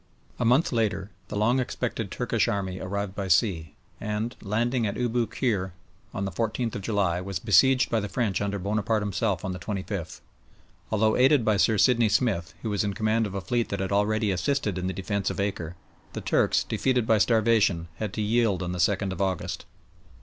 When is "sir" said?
11.57-11.77